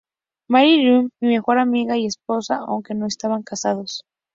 [0.47, 4.03] Mary Imlay, mi mejor amiga y esposa", aunque no estaban casados.